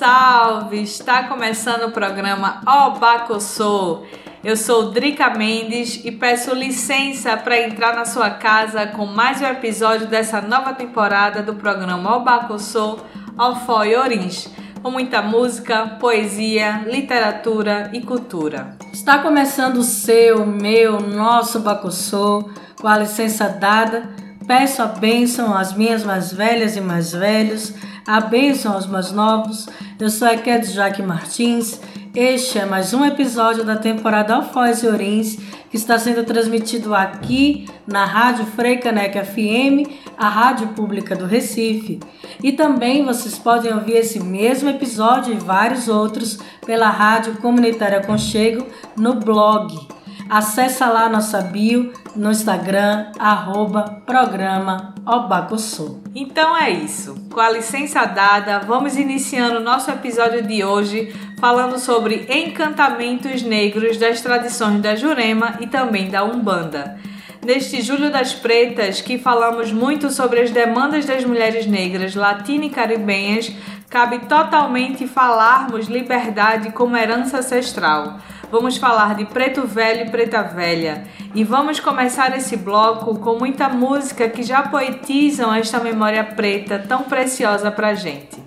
[0.00, 0.80] Salve!
[0.80, 4.02] Está começando o programa Obacossô.
[4.42, 9.44] Eu sou Drica Mendes e peço licença para entrar na sua casa com mais um
[9.44, 12.98] episódio dessa nova temporada do programa Obacossô
[13.36, 14.48] Alfó e Orins,
[14.82, 18.78] com muita música, poesia, literatura e cultura.
[18.94, 22.48] Está começando o seu, meu, nosso Bacossô,
[22.80, 24.08] com a licença dada.
[24.46, 27.74] Peço a bênção às minhas mais velhas e mais velhos
[28.10, 29.68] a bênção aos mais novos.
[29.96, 31.80] Eu sou a Ked Jaque Martins.
[32.12, 35.36] Este é mais um episódio da temporada Alfoz e Orins,
[35.70, 39.86] que está sendo transmitido aqui na Rádio Freicaneca FM,
[40.18, 42.00] a rádio pública do Recife.
[42.42, 48.66] E também vocês podem ouvir esse mesmo episódio e vários outros pela Rádio Comunitária Conchego
[48.96, 49.99] no blog
[50.30, 55.98] Acesse lá nossa bio no Instagram, arroba programa Obacossô.
[56.14, 57.16] Então é isso.
[57.32, 63.96] Com a licença dada, vamos iniciando o nosso episódio de hoje falando sobre encantamentos negros
[63.96, 66.96] das tradições da Jurema e também da Umbanda.
[67.44, 72.70] Neste Julho das Pretas, que falamos muito sobre as demandas das mulheres negras latino e
[72.70, 73.50] caribenhas,
[73.88, 81.04] cabe totalmente falarmos liberdade como herança ancestral vamos falar de Preto Velho e Preta Velha.
[81.34, 87.04] E vamos começar esse bloco com muita música que já poetizam esta memória preta tão
[87.04, 88.40] preciosa pra gente.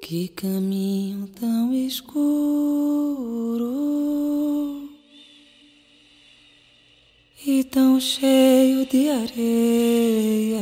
[0.00, 2.86] Que caminho tão escuro
[7.46, 10.58] e tão cheio de areia.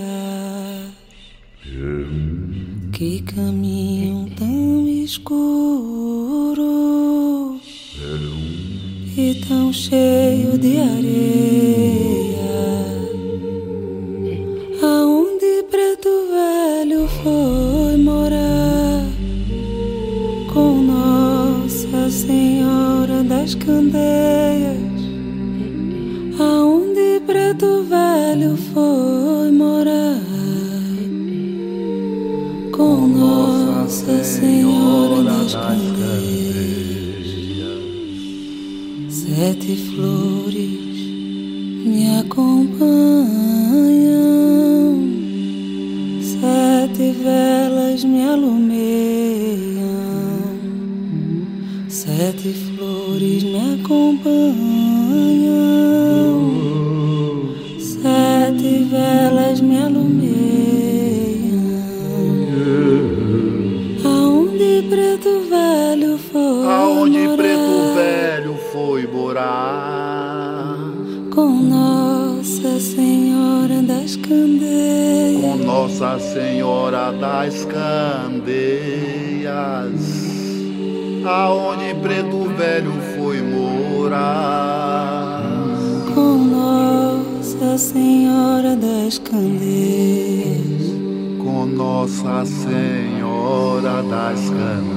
[2.92, 6.34] Que caminho tão escuro
[9.16, 11.73] e tão cheio de areia.
[76.34, 78.64] Senhora das Candeias.
[81.24, 85.44] Aonde preto velho foi morar
[86.12, 90.58] com Nossa Senhora das Candeias.
[91.38, 94.93] Com Nossa Senhora das Candeias.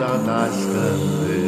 [0.00, 1.39] Senhora das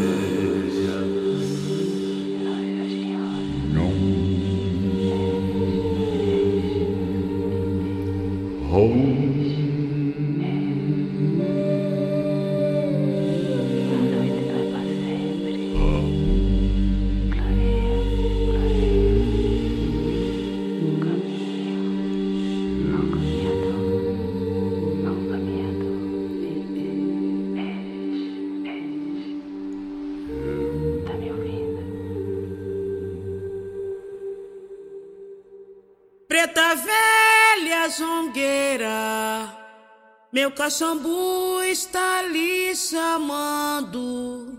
[40.43, 44.59] meu cachambu está ali chamando.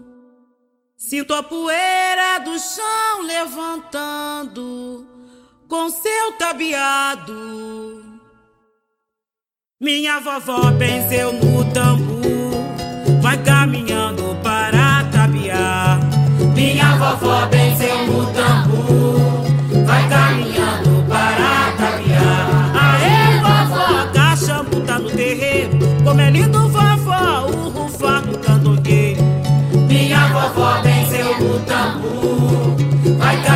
[0.95, 5.06] Sinto a poeira do chão levantando
[5.68, 8.01] com seu tabiado.
[9.77, 16.00] Minha vovó benzeu no tambor, vai caminhando para tabiar.
[16.56, 19.22] Minha vovó benzeu no tambor,
[26.03, 29.23] como é lindo vovó, o rufar no candogueiro.
[29.88, 32.75] Minha vovó benzeu no tambor,
[33.17, 33.52] vai caminhando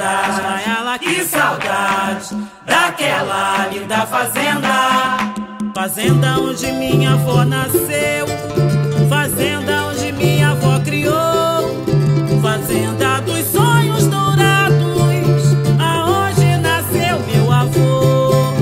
[0.00, 5.34] saudade, ela, que saudade daquela linda fazenda.
[5.74, 8.26] Fazenda onde minha avó nasceu,
[9.08, 11.84] fazenda onde minha avó criou,
[12.42, 18.54] fazenda dos sonhos dourados, aonde nasceu meu avô.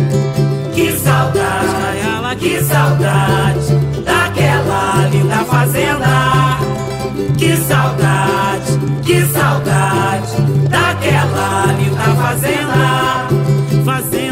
[0.75, 6.59] Que saudade, ela, que saudade daquela linda fazenda.
[7.39, 8.78] Que saudade
[11.09, 13.29] daquela linda fazenda.
[13.85, 14.28] Fazenda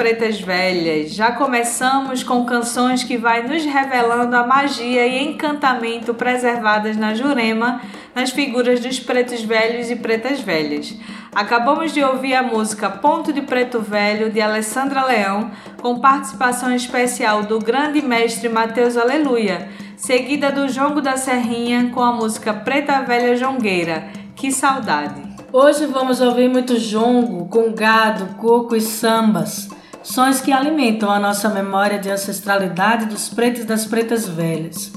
[0.00, 1.12] pretas velhas!
[1.12, 7.82] Já começamos com canções que vai nos revelando a magia e encantamento preservadas na Jurema,
[8.14, 10.96] nas figuras dos pretos velhos e pretas velhas.
[11.34, 15.50] Acabamos de ouvir a música Ponto de Preto Velho, de Alessandra Leão,
[15.82, 22.10] com participação especial do grande mestre Mateus Aleluia, seguida do Jongo da Serrinha com a
[22.10, 24.08] música Preta Velha Jongueira.
[24.34, 25.28] Que saudade!
[25.52, 29.68] Hoje vamos ouvir muito jongo, com gado, coco e sambas,
[30.02, 34.92] sons que alimentam a nossa memória de ancestralidade dos pretos e das pretas velhas.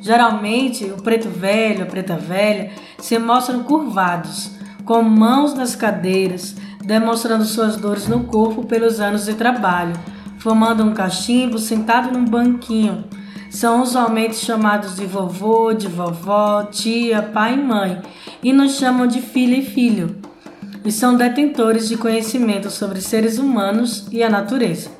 [0.00, 4.50] Geralmente, o preto velho, a preta velha, se mostram curvados,
[4.84, 9.94] com mãos nas cadeiras, demonstrando suas dores no corpo pelos anos de trabalho,
[10.38, 13.04] fumando um cachimbo sentado num banquinho,
[13.54, 18.02] São usualmente chamados de vovô, de vovó, tia, pai e mãe,
[18.42, 20.16] e nos chamam de filha e filho,
[20.84, 24.90] e são detentores de conhecimento sobre seres humanos e a natureza.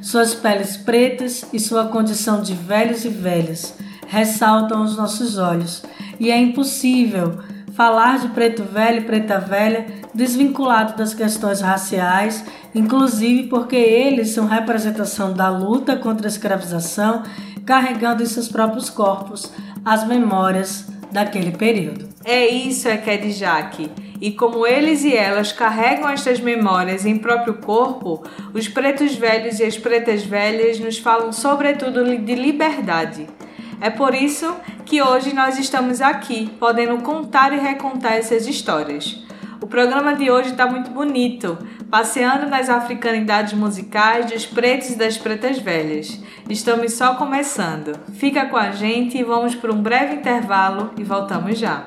[0.00, 3.74] Suas peles pretas e sua condição de velhos e velhas
[4.08, 5.82] ressaltam os nossos olhos,
[6.18, 7.38] e é impossível
[7.72, 14.46] falar de preto velho e preta velha desvinculado das questões raciais, inclusive porque eles são
[14.46, 17.22] representação da luta contra a escravização,
[17.64, 19.50] carregando em seus próprios corpos
[19.84, 22.08] as memórias daquele período.
[22.24, 23.90] É isso, é Eked Jaque.
[24.22, 28.22] E como eles e elas carregam estas memórias em próprio corpo,
[28.54, 33.26] os pretos velhos e as pretas velhas nos falam sobretudo de liberdade.
[33.80, 34.54] É por isso
[34.86, 39.20] que hoje nós estamos aqui, podendo contar e recontar essas histórias.
[39.60, 41.58] O programa de hoje está muito bonito,
[41.90, 46.22] passeando nas africanidades musicais dos pretos e das pretas velhas.
[46.48, 47.98] Estamos só começando.
[48.12, 51.84] Fica com a gente e vamos por um breve intervalo e voltamos já.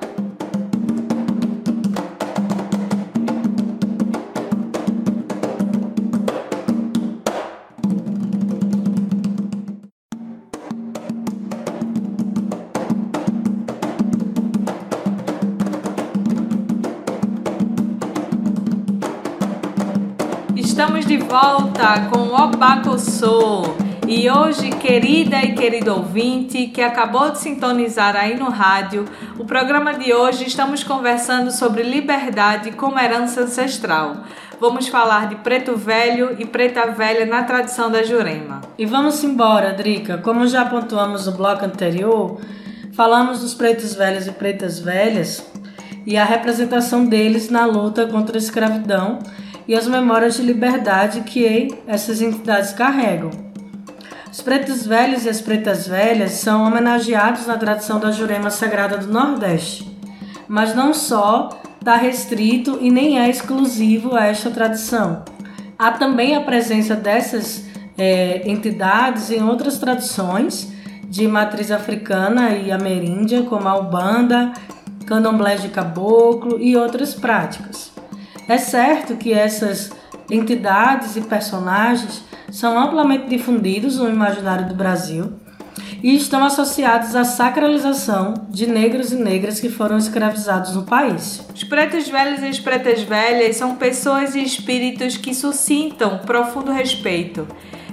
[20.75, 23.61] Estamos de volta com o Obacossô.
[24.05, 29.05] E hoje, querida e querido ouvinte que acabou de sintonizar aí no rádio,
[29.39, 34.25] o programa de hoje estamos conversando sobre liberdade como herança ancestral.
[34.59, 38.59] Vamos falar de preto velho e preta velha na tradição da Jurema.
[38.77, 40.17] E vamos embora, Drica.
[40.17, 42.37] Como já pontuamos no bloco anterior,
[42.91, 45.41] falamos dos pretos velhos e pretas velhas
[46.05, 49.19] e a representação deles na luta contra a escravidão
[49.67, 53.31] e as memórias de liberdade que essas entidades carregam.
[54.31, 59.07] Os pretos velhos e as pretas velhas são homenageados na tradição da Jurema Sagrada do
[59.07, 59.89] Nordeste,
[60.47, 65.23] mas não só está restrito e nem é exclusivo a esta tradição.
[65.79, 67.65] Há também a presença dessas
[67.97, 70.69] é, entidades em outras tradições
[71.07, 74.51] de matriz africana e ameríndia, como a Ubanda,
[75.05, 77.94] Candomblé de Caboclo e outras práticas.
[78.47, 79.91] É certo que essas
[80.29, 85.33] entidades e personagens são amplamente difundidos no imaginário do Brasil
[86.03, 91.43] e estão associados à sacralização de negros e negras que foram escravizados no país.
[91.53, 97.47] Os pretos velhos e as pretas velhas são pessoas e espíritos que suscitam profundo respeito.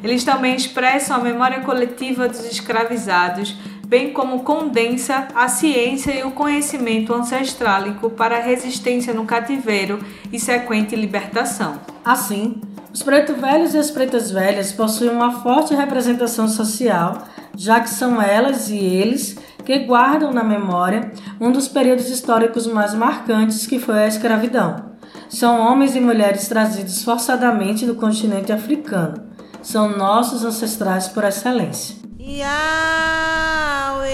[0.05, 3.57] Eles também expressam a memória coletiva dos escravizados
[3.93, 9.99] bem como condensa a ciência e o conhecimento ancestrálico para a resistência no cativeiro
[10.33, 11.75] e sequente libertação.
[12.03, 12.59] Assim,
[12.91, 17.19] os pretos velhos e as pretas velhas possuem uma forte representação social,
[17.55, 22.95] já que são elas e eles que guardam na memória um dos períodos históricos mais
[22.95, 24.87] marcantes que foi a escravidão.
[25.29, 29.23] São homens e mulheres trazidos forçadamente do continente africano.
[29.61, 32.01] São nossos ancestrais por excelência.
[32.25, 34.07] Yahweh,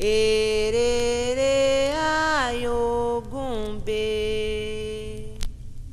[0.00, 1.92] erere
[2.48, 3.92] ayogumbe.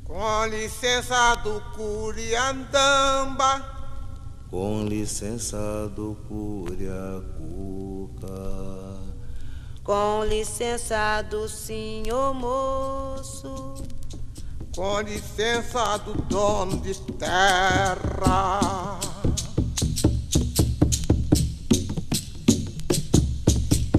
[0.04, 3.62] Com licença do Curiandamba,
[4.50, 6.80] Com licença do Curiacuca,
[9.84, 13.74] Com licença do senhor moço,
[14.74, 18.98] com licença do dono de terra.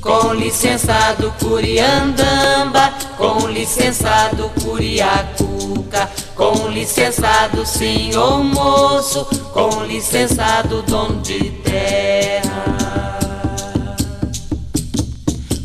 [0.00, 10.62] Com licença do Curiandamba, com licença do Curiacuca, com licença do senhor moço, com licença
[10.62, 10.82] do
[11.20, 13.18] de terra.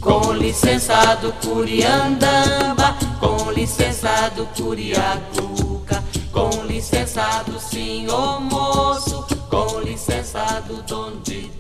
[0.02, 10.62] Com licença do Curiandamba, com licença do Curiacuca, com licença do senhor moço, com licença
[10.68, 10.84] do
[11.24, 11.55] de terra.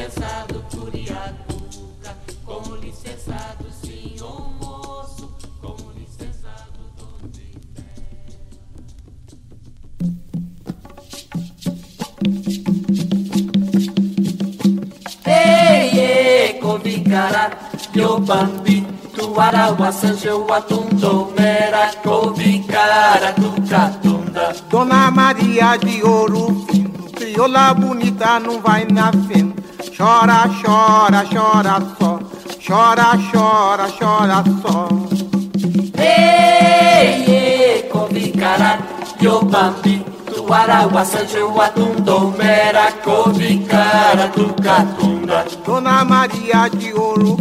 [0.00, 2.16] licenciado Curiacuca,
[2.46, 5.30] como licenciado senhor moço,
[5.60, 7.90] como licenciado dono de terra.
[15.26, 17.50] Ei, ei, covicará,
[17.92, 24.54] yo bambi, tuaraua, sanjeu, atundomera, covicara, tucatunda.
[24.70, 29.60] Dona Maria de Ouro Fino, bonita, não vai na fenda
[30.00, 32.18] Chora, chora, chora só.
[32.66, 34.88] Chora, chora, chora só.
[35.98, 38.78] Ei, ei, Covicara,
[39.20, 45.44] Yobambi, Tuaraua, Sanjeu, Atundo, Mera, Covicara, Tucatunda.
[45.66, 47.36] Dona Maria de Ouro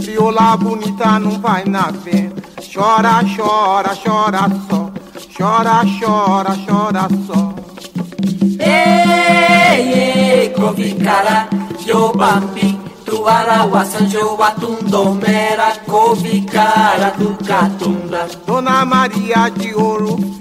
[0.00, 2.42] crioula bonita não vai na fenda.
[2.72, 4.90] Chora, chora, chora só.
[5.36, 7.54] Chora, chora, chora só.
[8.58, 11.48] Ei, ei, Covicara,
[11.86, 18.28] Yobambi, Tuaraua, Sanjeu, Atundo, Mera, Covicara, Tucatunda.
[18.46, 20.32] Dona Maria de Ouro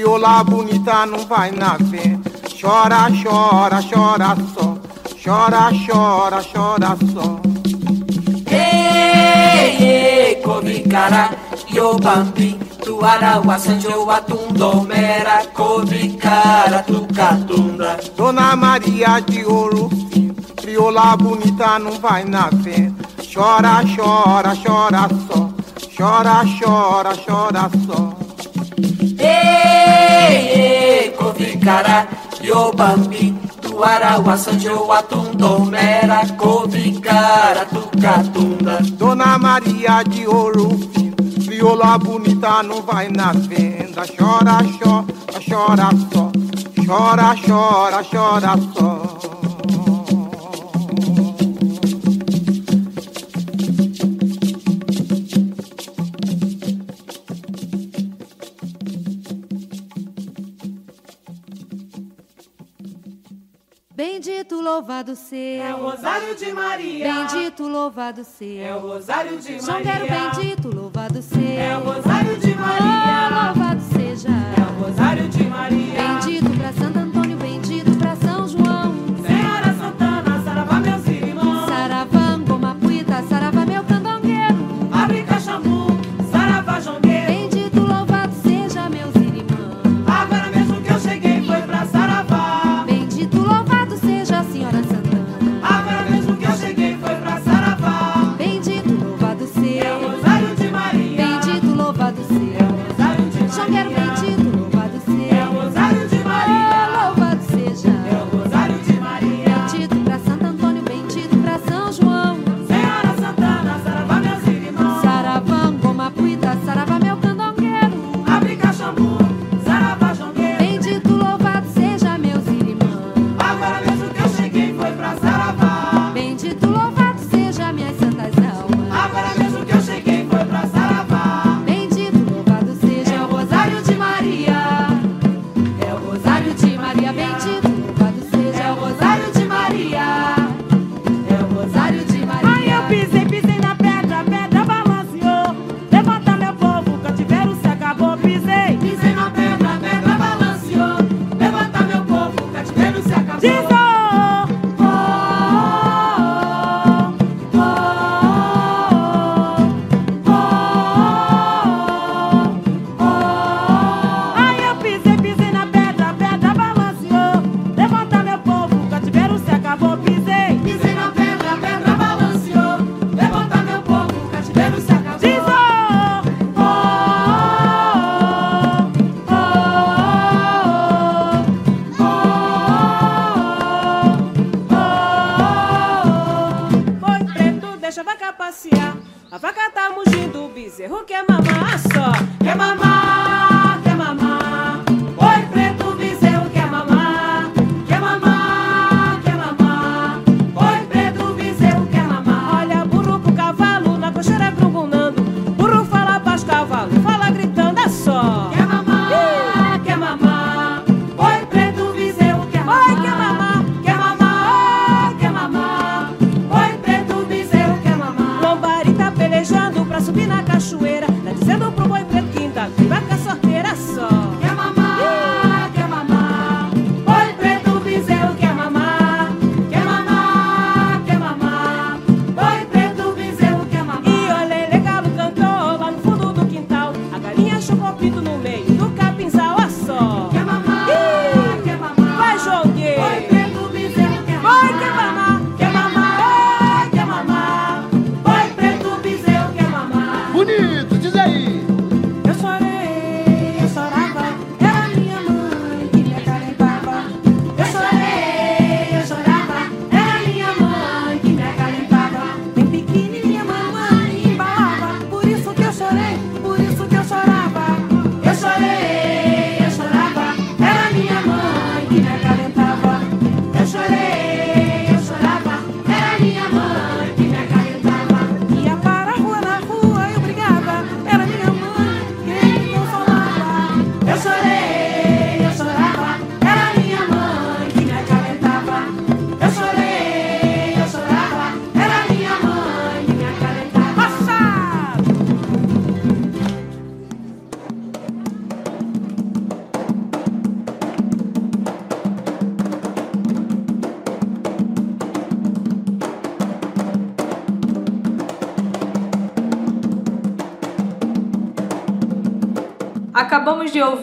[0.00, 2.30] crioula bonita não vai na fenda.
[2.58, 4.76] Chora, chora, chora só.
[5.22, 7.40] Chora, chora, chora só.
[8.50, 11.30] Ei, ei, Covicara,
[11.70, 17.98] Yobambi, Tuaraua, Sanjeu, Atundo, Mera, Covicara, Tucatunda.
[18.16, 19.90] Dona Maria de Ouro
[20.70, 23.04] crioula bonita não vai na fenda.
[23.32, 25.50] Chora, chora, chora só.
[25.96, 28.16] Chora, chora, chora só.
[29.18, 32.06] Ei, ei, Covicara,
[32.40, 38.78] Yobambi, Tuaraua, Sanjeu, Atundo, Mera, Covicara, Tucatunda.
[38.92, 40.78] Dona Maria de Ouro
[41.46, 44.02] crioula bonita não vai na venda.
[44.16, 45.04] Chora, chora,
[45.48, 46.30] chora só.
[46.86, 49.29] Chora, chora, chora só.
[64.50, 65.62] Bendito, louvado seja.
[65.62, 67.12] É o Rosário de Maria.
[67.12, 68.62] Bendito, louvado seja.
[68.62, 69.62] É o Rosário de Maria.
[69.62, 71.52] João Quero bendito, louvado seja.
[71.62, 73.44] É o Rosário de Oh, Maria.
[73.46, 74.28] louvado seja.
[74.28, 75.94] É o Rosário de Maria.
[76.02, 77.09] Bendito pra Santo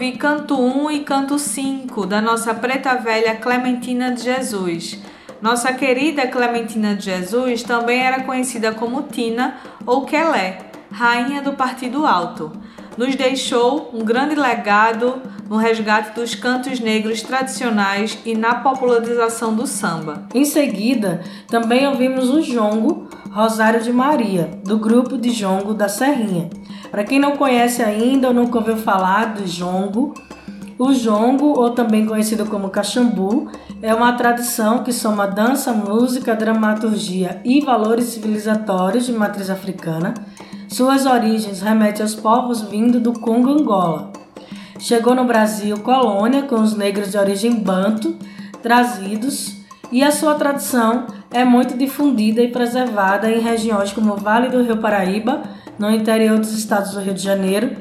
[0.08, 4.98] ouvir canto 1 e canto 5 da nossa preta velha Clementina de Jesus.
[5.42, 12.06] Nossa querida Clementina de Jesus também era conhecida como Tina ou Quelé, rainha do Partido
[12.06, 12.54] Alto.
[12.98, 19.68] Nos deixou um grande legado no resgate dos cantos negros tradicionais e na popularização do
[19.68, 20.26] samba.
[20.34, 26.50] Em seguida, também ouvimos o jongo Rosário de Maria, do grupo de jongo da Serrinha.
[26.92, 30.14] Para quem não conhece ainda ou nunca ouviu falar do jongo,
[30.80, 33.50] o jongo, ou também conhecido como caxambu,
[33.82, 40.14] é uma tradição que soma dança, música, dramaturgia e valores civilizatórios de matriz africana.
[40.70, 44.12] Suas origens remetem aos povos vindo do Congo Angola.
[44.80, 48.16] Chegou no Brasil colônia com os negros de origem banto
[48.62, 49.56] trazidos
[49.92, 54.62] e a sua tradição é muito difundida e preservada em regiões como o Vale do
[54.62, 55.42] Rio Paraíba,
[55.80, 57.78] no interior dos estados do Rio de Janeiro,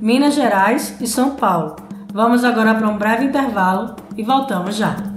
[0.00, 1.76] Minas Gerais e São Paulo.
[2.12, 5.07] Vamos agora para um breve intervalo e voltamos já.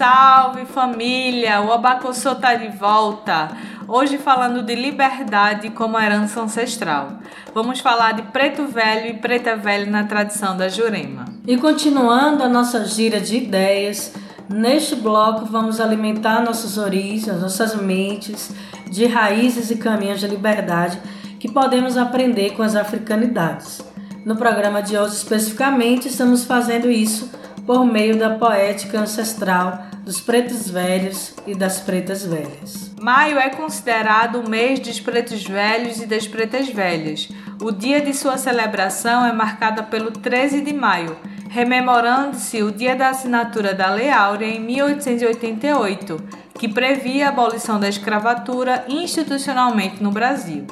[0.00, 1.60] Salve, família!
[1.60, 3.50] O Abacossô tá de volta.
[3.86, 7.18] Hoje falando de liberdade como herança ancestral.
[7.52, 11.26] Vamos falar de preto velho e preta velha na tradição da Jurema.
[11.46, 14.14] E continuando a nossa gira de ideias,
[14.48, 18.54] neste bloco vamos alimentar nossas origens, nossas mentes
[18.90, 20.98] de raízes e caminhos de liberdade
[21.38, 23.82] que podemos aprender com as africanidades.
[24.24, 30.68] No programa de hoje especificamente estamos fazendo isso por meio da poética ancestral dos pretos
[30.68, 32.90] velhos e das pretas velhas.
[33.00, 37.28] Maio é considerado o mês dos pretos velhos e das pretas velhas.
[37.60, 41.16] O dia de sua celebração é marcado pelo 13 de maio,
[41.48, 46.20] rememorando-se o dia da assinatura da Lei Áurea em 1888,
[46.58, 50.66] que previa a abolição da escravatura institucionalmente no Brasil.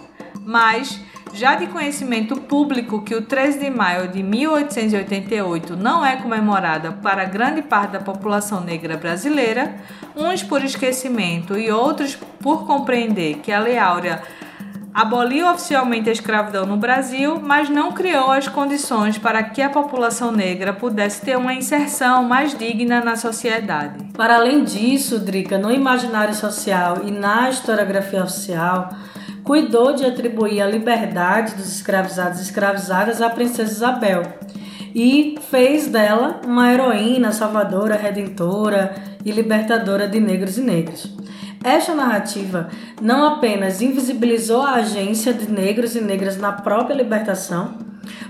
[0.44, 1.00] Mas
[1.32, 7.24] já de conhecimento público que o 13 de maio de 1888 não é comemorada para
[7.24, 9.76] grande parte da população negra brasileira,
[10.16, 14.22] uns por esquecimento e outros por compreender que a Lei Áurea
[14.92, 20.32] aboliu oficialmente a escravidão no Brasil, mas não criou as condições para que a população
[20.32, 24.04] negra pudesse ter uma inserção mais digna na sociedade.
[24.14, 28.90] Para além disso, Drica, no imaginário social e na historiografia oficial,
[29.48, 34.22] cuidou de atribuir a liberdade dos escravizados e escravizadas à princesa Isabel
[34.94, 41.10] e fez dela uma heroína salvadora, redentora e libertadora de negros e negras.
[41.64, 42.68] Esta narrativa
[43.00, 47.72] não apenas invisibilizou a agência de negros e negras na própria libertação,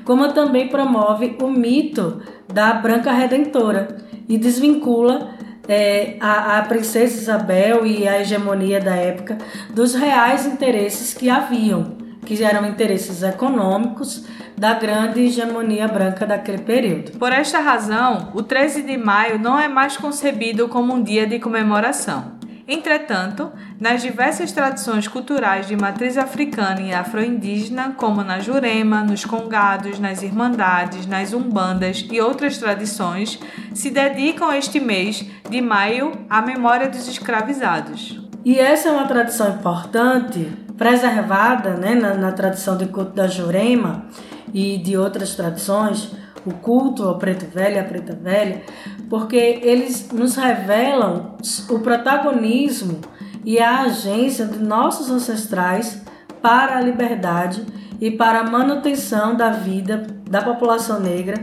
[0.05, 3.89] como também promove o mito da branca redentora
[4.29, 5.31] e desvincula
[5.69, 9.37] é, a, a, princesa Isabel e a hegemonia da época
[9.71, 14.25] dos reais interesses que haviam, que eram interesses econômicos
[14.57, 17.13] da grande hegemonia branca daquele período.
[17.19, 21.39] Por esta razão, o 13 de maio não é mais concebido como um dia de
[21.39, 22.38] comemoração.
[22.71, 23.51] Entretanto,
[23.81, 30.23] nas diversas tradições culturais de matriz africana e afro-indígena, como na Jurema, nos Congados, nas
[30.23, 33.41] Irmandades, nas Umbandas e outras tradições,
[33.73, 38.21] se dedicam este mês de maio à memória dos escravizados.
[38.45, 44.05] E essa é uma tradição importante, preservada né, na, na tradição do culto da Jurema
[44.53, 46.13] e de outras tradições,
[46.49, 48.63] o culto ao preto velho e à preta velha,
[49.09, 51.37] porque eles nos revelam
[51.69, 53.01] o protagonismo
[53.45, 56.03] e a agência de nossos ancestrais
[56.43, 57.65] para a liberdade
[58.01, 61.35] e para a manutenção da vida da população negra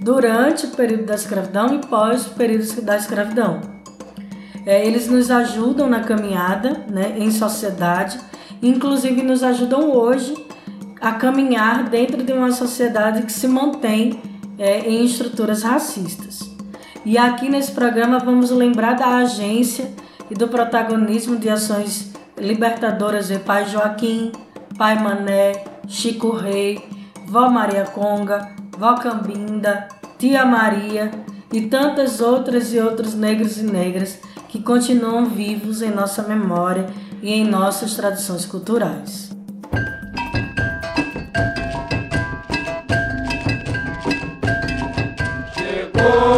[0.00, 3.60] durante o período da escravidão e pós o período da escravidão.
[4.66, 8.18] É, eles nos ajudam na caminhada né, em sociedade,
[8.62, 10.34] inclusive nos ajudam hoje
[11.00, 14.20] a caminhar dentro de uma sociedade que se mantém
[14.58, 16.40] é, em estruturas racistas.
[17.04, 19.90] E aqui nesse programa vamos lembrar da agência
[20.30, 24.32] e do protagonismo de ações libertadoras de Pai Joaquim,
[24.76, 26.84] Pai Mané, Chico Rei,
[27.26, 31.10] Vó Maria Conga, Vó Cambinda, Tia Maria
[31.52, 34.18] e tantas outras e outros negros e negras
[34.48, 36.86] que continuam vivos em nossa memória
[37.22, 39.27] e em nossas tradições culturais.
[45.98, 46.37] Acabamos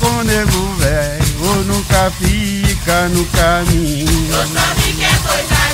[0.00, 4.30] com nego velho, ou nunca fica no caminho.
[5.22, 5.69] Coisa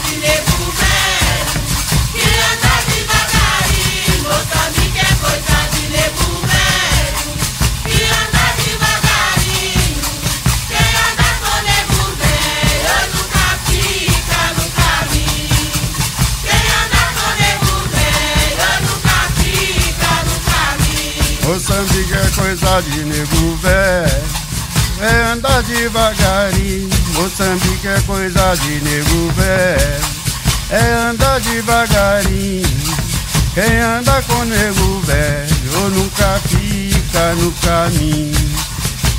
[22.57, 24.47] coisa de nego velho.
[25.01, 30.05] É andar devagarinho, Moçambique é coisa de nego velho.
[30.71, 32.97] É andar devagarinho.
[33.55, 38.57] Quem anda com nego velho nunca fica no caminho.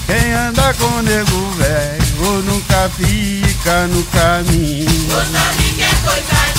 [0.07, 4.89] Quem anda com nego velho nunca fica no caminho.
[5.09, 6.56] Moçambique é coisa de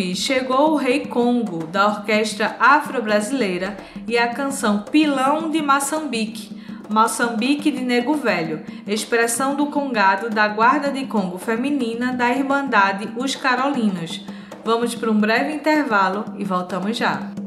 [0.00, 3.76] ouvir Chegou o Rei Congo, da Orquestra Afro-Brasileira,
[4.08, 6.58] e a canção Pilão de Moçambique,
[6.88, 13.36] Moçambique de Nego Velho, expressão do congado da Guarda de Congo Feminina da Irmandade Os
[13.36, 14.24] Carolinos.
[14.64, 17.39] Vamos para um breve intervalo e voltamos já.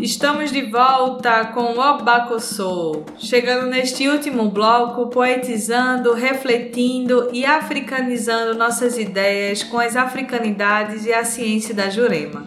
[0.00, 8.96] Estamos de volta com o Obacossô, chegando neste último bloco, poetizando, refletindo e africanizando nossas
[8.96, 12.46] ideias com as africanidades e a ciência da Jurema.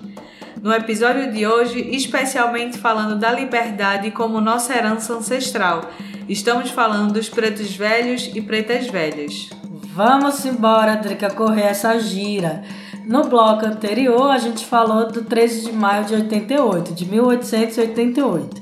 [0.63, 5.91] No episódio de hoje, especialmente falando da liberdade como nossa herança ancestral,
[6.27, 9.51] estamos falando dos pretos velhos e pretas velhas.
[9.93, 12.63] Vamos embora, Drica, correr essa gira.
[13.05, 18.61] No bloco anterior, a gente falou do 13 de maio de 88, de 1888.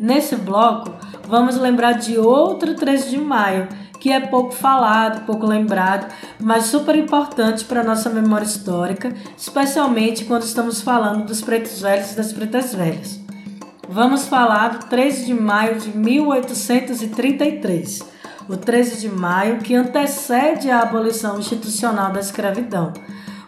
[0.00, 0.94] Nesse bloco,
[1.28, 3.68] vamos lembrar de outro 13 de maio,
[4.00, 10.44] que é pouco falado, pouco lembrado, mas super importante para nossa memória histórica, especialmente quando
[10.44, 13.20] estamos falando dos pretos velhos e das pretas velhas.
[13.86, 18.00] Vamos falar do 13 de maio de 1833,
[18.48, 22.94] o 13 de maio que antecede a abolição institucional da escravidão.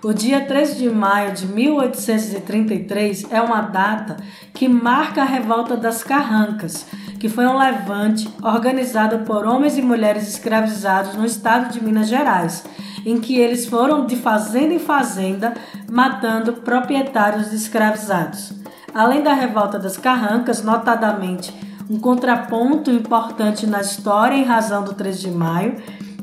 [0.05, 4.19] O dia 13 de maio de 1833 é uma data
[4.53, 6.85] que marca a revolta das Carrancas,
[7.19, 12.67] que foi um levante organizado por homens e mulheres escravizados no estado de Minas Gerais,
[13.07, 15.55] em que eles foram de fazenda em fazenda
[15.91, 18.53] matando proprietários escravizados.
[18.95, 21.51] Além da revolta das Carrancas, notadamente
[21.89, 25.77] um contraponto importante na história em razão do 3 de maio,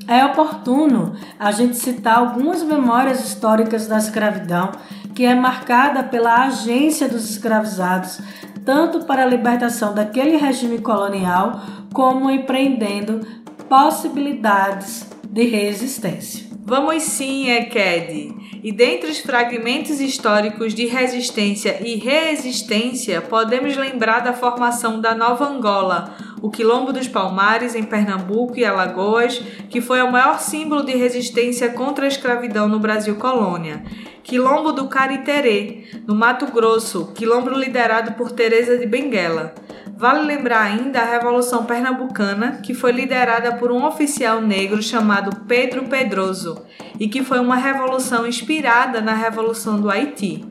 [0.07, 4.71] é oportuno a gente citar algumas memórias históricas da escravidão,
[5.13, 8.19] que é marcada pela agência dos escravizados,
[8.65, 11.61] tanto para a libertação daquele regime colonial,
[11.93, 13.25] como empreendendo
[13.67, 16.50] possibilidades de resistência.
[16.71, 18.33] Vamos sim, Eked!
[18.63, 25.49] E dentre os fragmentos históricos de resistência e resistência, podemos lembrar da formação da Nova
[25.49, 29.37] Angola, o Quilombo dos Palmares, em Pernambuco e Alagoas,
[29.69, 33.83] que foi o maior símbolo de resistência contra a escravidão no Brasil colônia.
[34.23, 39.53] Quilombo do Cariterê, no Mato Grosso, quilombo liderado por Teresa de Benguela.
[40.01, 45.83] Vale lembrar ainda a Revolução Pernambucana, que foi liderada por um oficial negro chamado Pedro
[45.83, 46.65] Pedroso
[46.99, 50.43] e que foi uma revolução inspirada na Revolução do Haiti.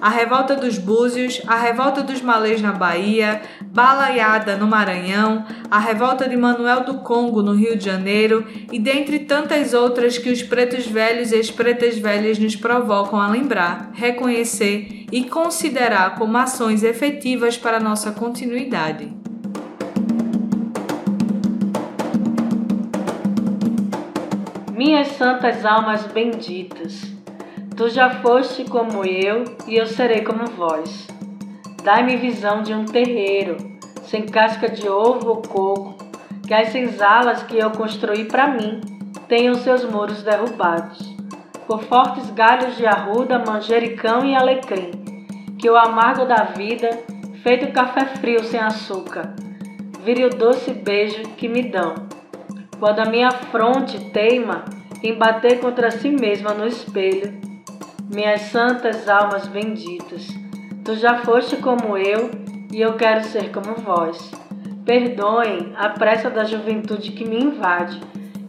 [0.00, 6.28] A Revolta dos Búzios, a Revolta dos Malês na Bahia, Balaiada no Maranhão, a Revolta
[6.28, 10.86] de Manuel do Congo no Rio de Janeiro e dentre tantas outras que os pretos
[10.86, 17.56] velhos e as pretas velhas nos provocam a lembrar, reconhecer e considerar como ações efetivas
[17.56, 19.12] para nossa continuidade.
[24.76, 27.17] Minhas santas almas benditas,
[27.78, 31.06] tu já foste como eu e eu serei como vós.
[31.84, 33.56] Dai-me visão de um terreiro,
[34.02, 35.94] sem casca de ovo ou coco,
[36.44, 38.80] que as senzalas que eu construí para mim
[39.28, 40.98] tenham seus muros derrubados,
[41.68, 44.90] por fortes galhos de arruda, manjericão e alecrim,
[45.56, 46.90] que o amargo da vida,
[47.44, 49.36] feito café frio sem açúcar,
[50.04, 51.94] vire o doce beijo que me dão.
[52.80, 54.64] Quando a minha fronte teima
[55.00, 57.46] em bater contra si mesma no espelho,
[58.10, 60.26] minhas santas almas benditas,
[60.84, 62.30] tu já foste como eu
[62.72, 64.30] e eu quero ser como vós.
[64.84, 68.00] Perdoem a pressa da juventude que me invade,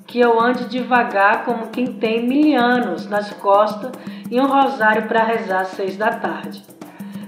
[0.08, 3.92] que eu ande devagar como quem tem mil anos nas costas
[4.32, 6.64] e um rosário para rezar às seis da tarde.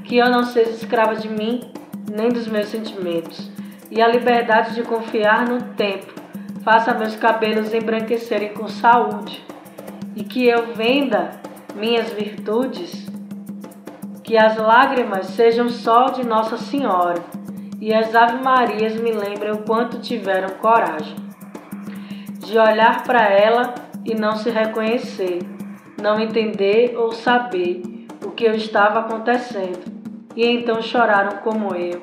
[0.06, 1.70] Que eu não seja escrava de mim
[2.10, 3.52] nem dos meus sentimentos,
[3.90, 6.14] e a liberdade de confiar no tempo
[6.64, 9.46] faça meus cabelos embranquecerem com saúde,
[10.16, 11.41] e que eu venda
[11.76, 13.08] minhas virtudes,
[14.24, 17.24] que as lágrimas sejam só de Nossa Senhora,
[17.80, 21.16] e as Ave Marias me lembrem o quanto tiveram coragem
[22.40, 23.74] de olhar para ela
[24.06, 25.40] e não se reconhecer,
[26.02, 27.82] não entender ou saber
[28.26, 29.80] o que eu estava acontecendo,
[30.36, 32.02] e então choraram como eu,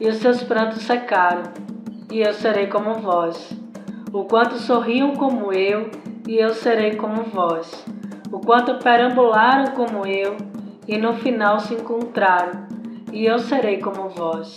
[0.00, 1.44] e os seus prantos secaram,
[2.10, 3.56] e eu serei como vós
[4.14, 5.90] o quanto sorriam como eu,
[6.28, 7.84] e eu serei como vós.
[8.34, 10.36] O quanto perambularam como eu,
[10.88, 12.66] e no final se encontraram,
[13.12, 14.56] e eu serei como vós,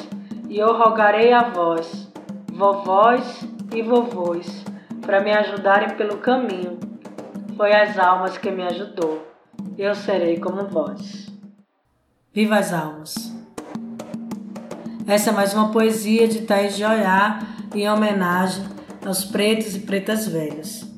[0.50, 2.12] e eu rogarei a vós,
[2.52, 4.66] vovós e vovôs,
[5.00, 6.80] para me ajudarem pelo caminho.
[7.56, 9.22] Foi as almas que me ajudou,
[9.78, 11.28] eu serei como vós.
[12.34, 13.14] Viva as almas!
[15.06, 17.42] Essa é mais uma poesia de Thaís de Oiá
[17.76, 18.66] em homenagem
[19.06, 20.97] aos pretos e pretas velhas.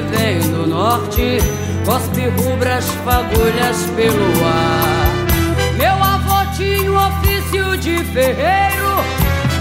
[0.00, 1.38] Vem do norte,
[1.84, 5.14] cospe rubras fagulhas pelo ar.
[5.76, 8.94] Meu avô tinha o ofício de ferreiro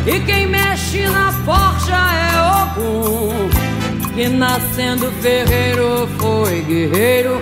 [0.06, 2.32] e quem mexe na forja é
[2.64, 3.50] Ogum.
[4.16, 7.40] E nascendo ferreiro foi guerreiro.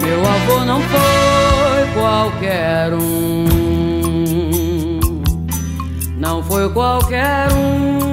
[0.00, 3.46] Meu avô não foi qualquer um.
[6.16, 8.11] Não foi qualquer um.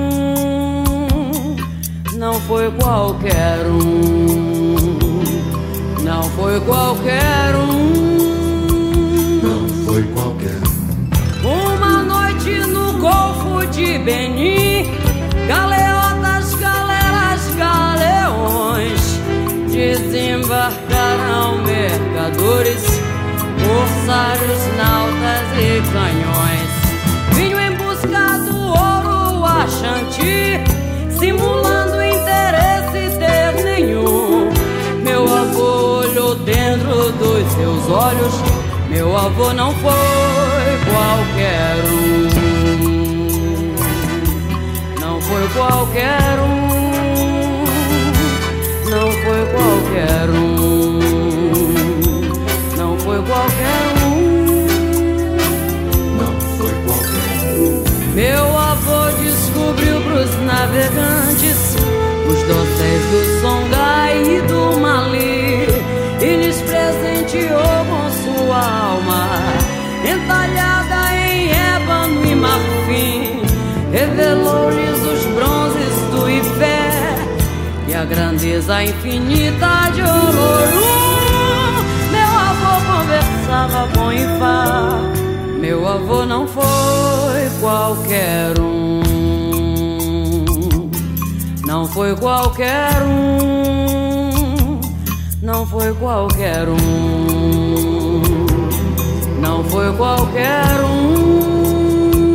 [2.30, 4.76] Não foi qualquer um.
[6.04, 8.20] Não foi qualquer um.
[9.42, 10.60] Não foi qualquer
[11.44, 14.92] Uma noite no Golfo de Benin,
[15.48, 19.20] galeotas, galeras, galeões
[19.72, 22.84] desembarcarão mercadores,
[23.58, 26.59] corsários, nautas e canhões.
[37.60, 38.34] Seus olhos.
[38.90, 39.92] Meu avô não foi
[40.90, 42.30] qualquer um.
[45.02, 46.70] Não foi qualquer um.
[48.90, 51.00] Não foi qualquer um.
[52.78, 54.20] Não foi qualquer um.
[58.16, 61.76] Meu avô descobriu pros navegantes
[62.30, 63.79] os dosséis do e
[70.30, 73.42] entalhada em ébano e marfim.
[73.92, 76.92] Revelou-lhes os bronzes do Ifé
[77.88, 81.74] e a grandeza infinita de Olorum.
[82.12, 85.00] Meu avô conversava com Ifá.
[85.60, 89.02] Meu avô não foi qualquer um.
[91.66, 94.80] Não foi qualquer um.
[95.42, 97.69] Não foi qualquer um.
[99.60, 102.34] Não foi qualquer um.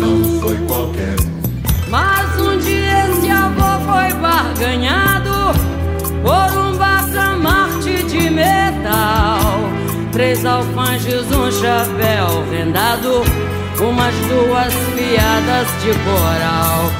[0.00, 1.90] Não foi qualquer um.
[1.90, 5.52] Mas um dia esse avô foi barganhado
[6.22, 9.38] por um bacamarte de metal.
[10.12, 13.22] Três alfanjes, um chapéu rendado,
[13.78, 16.90] umas duas piadas de coral.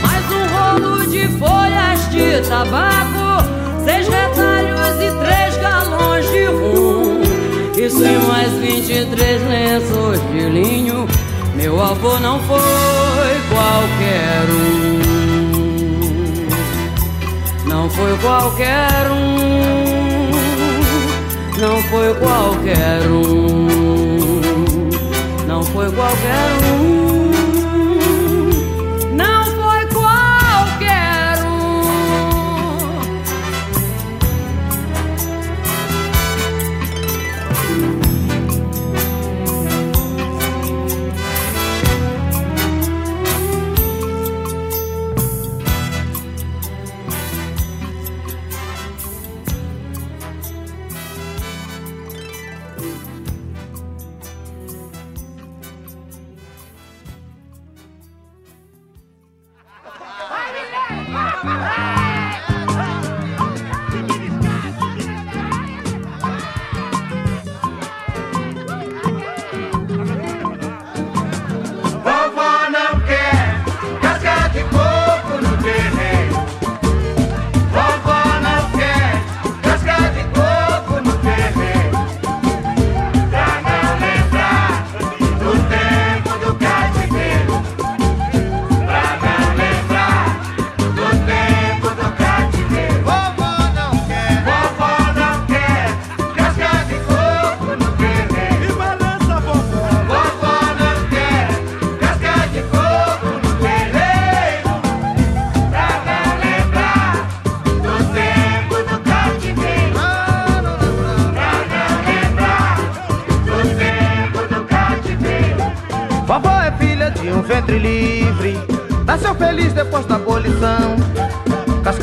[0.00, 3.44] Mais um rolo de folhas de tabaco,
[3.84, 6.89] seis retalhos e três galões de rum.
[7.80, 11.08] Isso e mais vinte e três lenços de linho.
[11.54, 15.00] Meu avô não foi qualquer um.
[17.66, 20.30] Não foi qualquer um.
[21.58, 23.68] Não foi qualquer um.
[25.46, 27.29] Não foi qualquer um.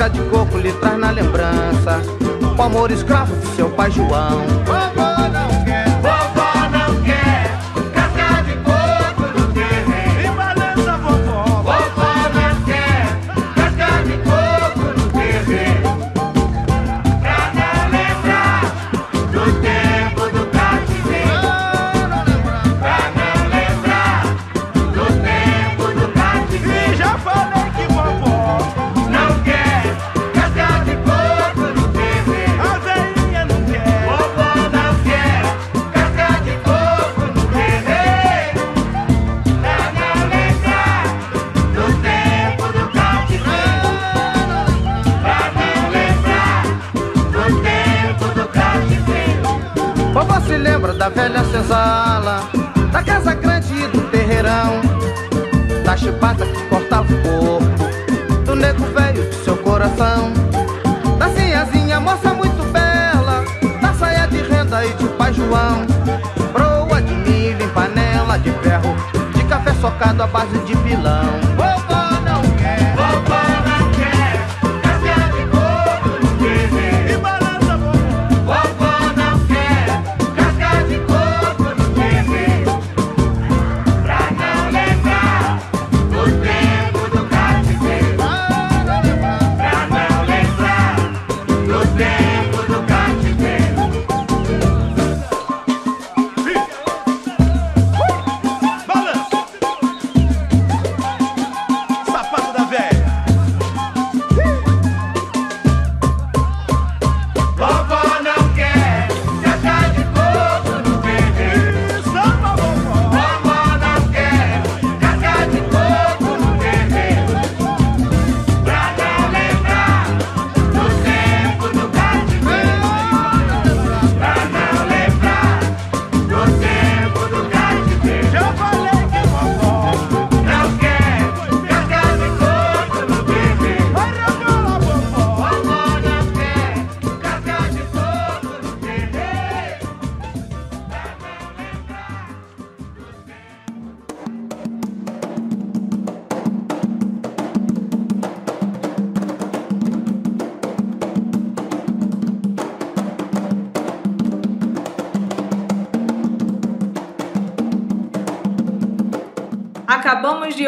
[0.10, 2.02] De coco lhe traz na lembrança.
[2.58, 4.46] O amor escravo do seu pai João.
[5.34, 5.87] Não quer
[70.08, 71.87] comprado à base de pilão.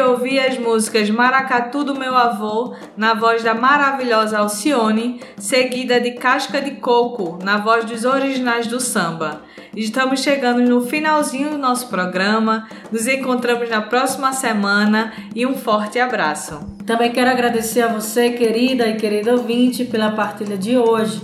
[0.00, 6.60] ouvir as músicas Maracatu do Meu Avô, na voz da maravilhosa Alcione, seguida de Casca
[6.60, 9.42] de Coco, na voz dos originais do samba.
[9.76, 15.98] Estamos chegando no finalzinho do nosso programa, nos encontramos na próxima semana e um forte
[15.98, 16.58] abraço.
[16.86, 21.22] Também quero agradecer a você, querida e querido ouvinte, pela partilha de hoje.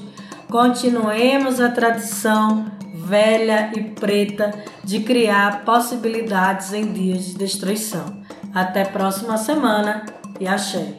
[0.49, 2.67] Continuemos a tradição
[3.07, 4.53] velha e preta
[4.83, 8.26] de criar possibilidades em dias de destruição.
[8.57, 10.07] Até próxima semana
[10.41, 10.97] e axé.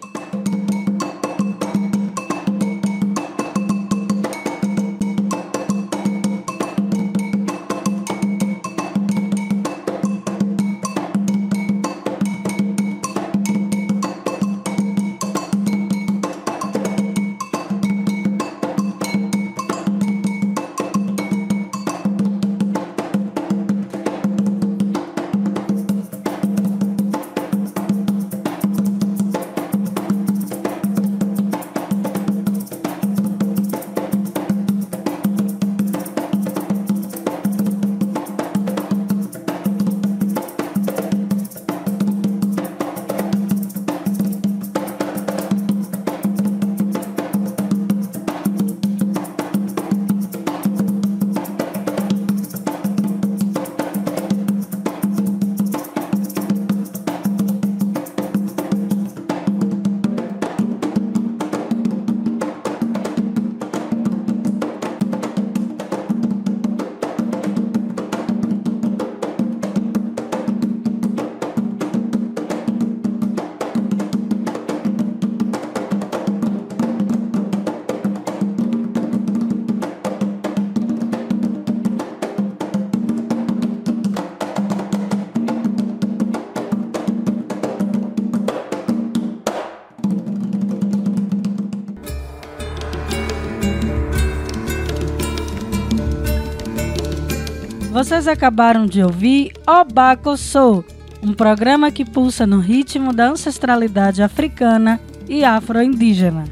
[98.07, 100.85] Vocês acabaram de ouvir Obaco Soul,
[101.21, 104.97] um programa que pulsa no ritmo da ancestralidade africana
[105.27, 106.45] e afro-indígena.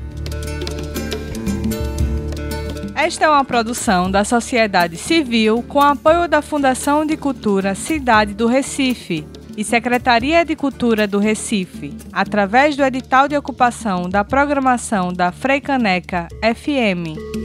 [2.93, 8.47] Esta é uma produção da sociedade civil com apoio da Fundação de Cultura Cidade do
[8.47, 9.25] Recife
[9.55, 16.27] e Secretaria de Cultura do Recife, através do edital de ocupação da programação da Freicaneca
[16.41, 17.44] FM.